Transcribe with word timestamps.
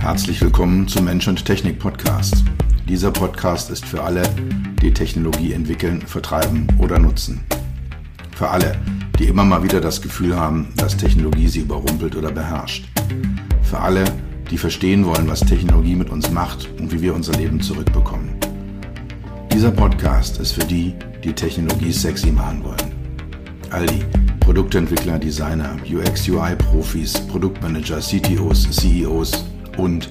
Herzlich 0.00 0.40
willkommen 0.40 0.88
zum 0.88 1.04
Mensch 1.04 1.28
und 1.28 1.44
Technik 1.44 1.78
Podcast. 1.78 2.42
Dieser 2.88 3.10
Podcast 3.10 3.68
ist 3.70 3.84
für 3.84 4.02
alle, 4.02 4.22
die 4.80 4.94
Technologie 4.94 5.52
entwickeln, 5.52 6.00
vertreiben 6.00 6.66
oder 6.78 6.98
nutzen. 6.98 7.44
Für 8.34 8.48
alle, 8.48 8.78
die 9.18 9.26
immer 9.26 9.44
mal 9.44 9.62
wieder 9.62 9.78
das 9.78 10.00
Gefühl 10.00 10.34
haben, 10.34 10.72
dass 10.76 10.96
Technologie 10.96 11.48
sie 11.48 11.60
überrumpelt 11.60 12.16
oder 12.16 12.32
beherrscht. 12.32 12.88
Für 13.62 13.80
alle, 13.80 14.04
die 14.50 14.56
verstehen 14.56 15.04
wollen, 15.04 15.28
was 15.28 15.40
Technologie 15.40 15.94
mit 15.94 16.08
uns 16.08 16.30
macht 16.30 16.66
und 16.80 16.90
wie 16.92 17.02
wir 17.02 17.14
unser 17.14 17.34
Leben 17.34 17.60
zurückbekommen. 17.60 18.30
Dieser 19.52 19.70
Podcast 19.70 20.40
ist 20.40 20.52
für 20.52 20.64
die, 20.64 20.94
die 21.22 21.34
Technologie 21.34 21.92
sexy 21.92 22.32
machen 22.32 22.64
wollen. 22.64 23.20
All 23.68 23.84
die 23.84 24.02
Produktentwickler, 24.40 25.18
Designer, 25.18 25.76
UX-UI-Profis, 25.84 27.20
Produktmanager, 27.28 28.00
CTOs, 28.00 28.66
CEOs 28.70 29.49
und 29.80 30.10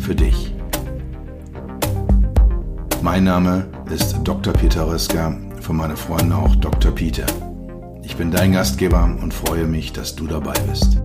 für 0.00 0.14
dich. 0.14 0.54
Mein 3.02 3.24
Name 3.24 3.66
ist 3.92 4.16
Dr. 4.22 4.52
Peter 4.52 4.86
Röska, 4.86 5.36
von 5.60 5.76
meinen 5.76 5.96
Freunden 5.96 6.32
auch 6.32 6.54
Dr. 6.56 6.92
Peter. 6.92 7.26
Ich 8.04 8.16
bin 8.16 8.30
dein 8.30 8.52
Gastgeber 8.52 9.04
und 9.20 9.34
freue 9.34 9.66
mich, 9.66 9.92
dass 9.92 10.14
du 10.14 10.26
dabei 10.26 10.54
bist. 10.68 11.02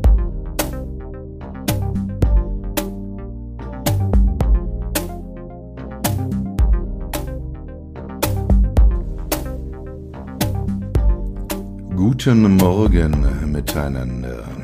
Guten 11.96 12.58
Morgen 12.58 13.52
miteinander. 13.52 14.57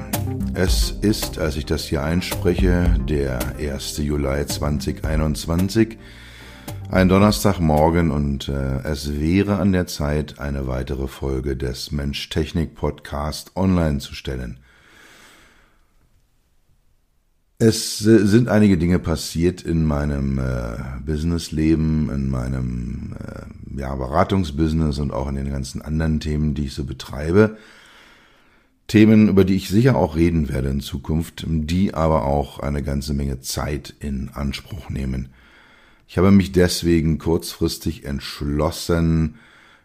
Es 0.54 0.92
ist, 1.02 1.40
als 1.40 1.58
ich 1.58 1.66
das 1.66 1.86
hier 1.86 2.04
einspreche, 2.04 2.96
der 3.10 3.56
1. 3.58 3.98
Juli 3.98 4.46
2021, 4.46 5.98
ein 6.92 7.10
Donnerstagmorgen 7.10 8.12
und 8.12 8.50
äh, 8.50 8.82
es 8.84 9.20
wäre 9.20 9.58
an 9.58 9.72
der 9.72 9.88
Zeit, 9.88 10.40
eine 10.40 10.68
weitere 10.68 11.08
Folge 11.08 11.58
des 11.58 11.92
Mensch-Technik-Podcast 11.92 13.56
online 13.56 14.00
zu 14.00 14.14
stellen. 14.14 14.60
Es 17.58 18.06
äh, 18.06 18.26
sind 18.26 18.50
einige 18.50 18.78
Dinge 18.78 19.00
passiert 19.00 19.62
in 19.62 19.86
meinem 19.86 20.38
äh, 20.38 20.78
Businessleben, 21.06 22.10
in 22.10 22.30
meinem 22.30 23.16
äh, 23.20 23.80
ja, 23.80 23.96
Beratungsbusiness 23.96 25.00
und 25.00 25.12
auch 25.12 25.28
in 25.30 25.36
den 25.36 25.50
ganzen 25.50 25.82
anderen 25.82 26.20
Themen, 26.20 26.54
die 26.54 26.66
ich 26.66 26.74
so 26.74 26.84
betreibe, 26.84 27.58
Themen, 28.88 29.30
über 29.30 29.46
die 29.46 29.56
ich 29.56 29.70
sicher 29.70 29.96
auch 29.96 30.16
reden 30.16 30.50
werde 30.50 30.70
in 30.70 30.82
Zukunft, 30.82 31.46
die 31.48 31.94
aber 31.94 32.26
auch 32.26 32.60
eine 32.60 32.84
ganze 32.84 33.14
Menge 33.14 33.40
Zeit 33.40 33.94
in 34.00 34.30
Anspruch 34.30 34.90
nehmen. 34.90 35.30
Ich 36.08 36.18
habe 36.18 36.32
mich 36.32 36.52
deswegen 36.52 37.18
kurzfristig 37.18 38.06
entschlossen, 38.06 39.36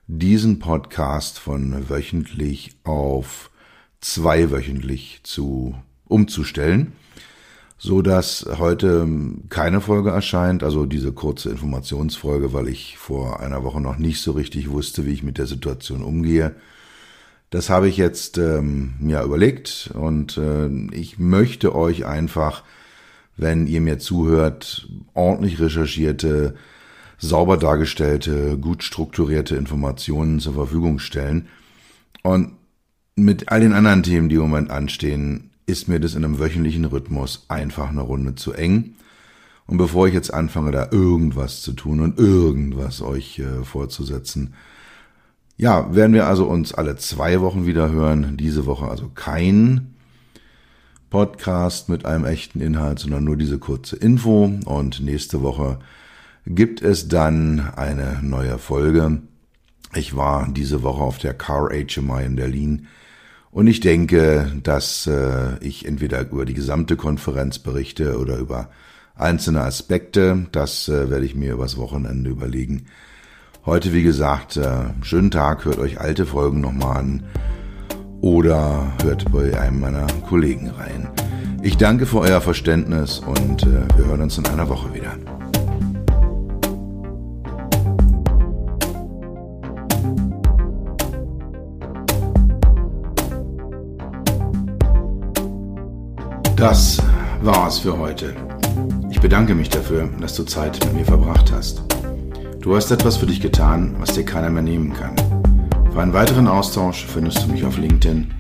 diesen 0.09 0.59
Podcast 0.59 1.39
von 1.39 1.89
wöchentlich 1.89 2.77
auf 2.85 3.51
zweiwöchentlich 4.01 5.21
zu 5.23 5.75
umzustellen, 6.07 6.93
so 7.79 8.03
dass 8.03 8.47
heute 8.59 9.09
keine 9.49 9.81
Folge 9.81 10.11
erscheint, 10.11 10.63
also 10.63 10.87
diese 10.87 11.13
kurze 11.13 11.51
Informationsfolge, 11.51 12.53
weil 12.53 12.69
ich 12.69 12.99
vor 12.99 13.41
einer 13.41 13.63
Woche 13.63 13.81
noch 13.81 13.99
nicht 13.99 14.21
so 14.21 14.33
richtig 14.33 14.71
wusste, 14.71 15.07
wie 15.07 15.13
ich 15.13 15.23
mit 15.23 15.39
der 15.39 15.47
Situation 15.47 16.03
umgehe 16.03 16.55
das 17.51 17.71
habe 17.71 17.89
ich 17.89 17.97
jetzt 17.97 18.37
ähm, 18.39 18.95
ja 19.01 19.25
überlegt 19.25 19.91
und 19.95 20.37
äh, 20.37 20.69
ich 20.93 21.19
möchte 21.19 21.75
euch 21.75 22.05
einfach, 22.05 22.63
wenn 23.37 23.67
ihr 23.67 23.81
mir 23.81 23.99
zuhört, 23.99 24.89
ordentlich 25.15 25.59
recherchierte, 25.59 26.57
sauber 27.19 27.57
dargestellte, 27.57 28.59
gut 28.59 28.83
strukturierte 28.83 29.57
Informationen 29.57 30.41
zur 30.41 30.55
Verfügung 30.55 30.99
stellen. 30.99 31.49
Und 32.23 32.53
mit 33.17 33.51
all 33.51 33.61
den 33.61 33.73
anderen 33.73 34.03
Themen, 34.03 34.29
die 34.29 34.37
im 34.37 34.43
Moment 34.43 34.71
anstehen, 34.71 35.51
ist 35.67 35.89
mir 35.89 36.01
das 36.01 36.15
in 36.15 36.25
einem 36.25 36.39
wöchentlichen 36.39 36.85
Rhythmus 36.85 37.45
einfach 37.49 37.89
eine 37.89 38.03
Runde 38.03 38.35
zu 38.35 38.53
eng. 38.53 38.95
Und 39.67 39.79
bevor 39.79 40.07
ich 40.07 40.15
jetzt 40.15 40.33
anfange, 40.33 40.71
da 40.71 40.89
irgendwas 40.91 41.63
zu 41.63 41.73
tun 41.73 42.01
und 42.01 42.19
irgendwas 42.19 43.03
euch 43.03 43.39
äh, 43.39 43.65
vorzusetzen, 43.65 44.55
ja, 45.59 45.95
werden 45.95 46.15
wir 46.15 46.27
also 46.27 46.47
uns 46.47 46.73
alle 46.73 46.97
zwei 46.97 47.41
Wochen 47.41 47.67
wieder 47.67 47.91
hören. 47.91 48.37
Diese 48.37 48.65
Woche 48.65 48.87
also 48.87 49.11
kein 49.15 49.95
Podcast 51.11 51.89
mit 51.89 52.07
einem 52.07 52.25
echten 52.25 52.61
Inhalt, 52.61 53.01
sondern 53.01 53.25
nur 53.25 53.37
diese 53.37 53.59
kurze 53.59 53.97
Info. 53.97 54.51
Und 54.65 55.01
nächste 55.01 55.43
Woche 55.43 55.81
gibt 56.47 56.81
es 56.81 57.09
dann 57.09 57.73
eine 57.77 58.21
neue 58.23 58.59
Folge. 58.59 59.21
Ich 59.95 60.17
war 60.17 60.49
diese 60.51 60.83
Woche 60.83 61.03
auf 61.03 61.19
der 61.19 61.35
Car 61.35 61.71
HMI 61.71 62.25
in 62.25 62.37
Berlin 62.37 62.87
und 63.51 63.67
ich 63.67 63.81
denke, 63.81 64.53
dass 64.63 65.07
äh, 65.07 65.59
ich 65.61 65.87
entweder 65.87 66.21
über 66.21 66.45
die 66.45 66.55
gesamte 66.55 66.97
Konferenz 66.97 67.59
berichte 67.59 68.19
oder 68.19 68.37
über 68.37 68.71
einzelne 69.17 69.63
Aspekte. 69.63 70.47
Das 70.53 70.89
äh, 70.89 71.11
werde 71.11 71.25
ich 71.25 71.35
mir 71.35 71.55
übers 71.55 71.77
Wochenende 71.77 72.31
überlegen. 72.31 72.87
Heute, 73.69 73.93
wie 73.93 74.03
gesagt, 74.03 74.57
äh, 74.57 74.65
schönen 75.03 75.31
Tag, 75.31 75.67
hört 75.67 75.79
euch 75.79 76.01
alte 76.01 76.25
Folgen 76.25 76.63
nochmal 76.63 76.97
an 76.97 77.23
oder 78.23 78.95
hört 79.03 79.31
bei 79.31 79.61
einem 79.61 79.81
meiner 79.81 80.07
Kollegen 80.27 80.71
rein. 80.71 81.11
Ich 81.63 81.77
danke 81.77 82.07
für 82.07 82.21
euer 82.21 82.41
Verständnis 82.41 83.19
und 83.19 83.65
äh, 83.65 83.87
wir 83.95 84.07
hören 84.07 84.23
uns 84.23 84.39
in 84.39 84.47
einer 84.47 84.71
Woche 84.71 84.95
wieder. 84.95 85.13
Das 96.57 97.03
war's 97.43 97.81
für 97.81 97.99
heute. 97.99 98.35
Ich 99.11 99.21
bedanke 99.21 99.55
mich 99.55 99.69
dafür, 99.69 100.09
dass 100.23 100.35
du 100.35 100.45
Zeit 100.45 100.83
mit 100.87 100.95
mir 100.95 101.05
verbracht 101.05 101.53
hast. 101.53 101.83
Du 102.61 102.75
hast 102.75 102.91
etwas 102.91 103.17
für 103.17 103.27
dich 103.27 103.41
getan, 103.41 103.95
was 103.99 104.15
dir 104.15 104.25
keiner 104.25 104.51
mehr 104.51 104.63
nehmen 104.63 104.93
kann. 104.93 105.15
Für 105.93 106.03
einen 106.03 106.13
weiteren 106.13 106.49
Austausch 106.49 107.07
findest 107.07 107.45
du 107.45 107.53
mich 107.53 107.65
auf 107.65 107.79
LinkedIn 107.79 108.35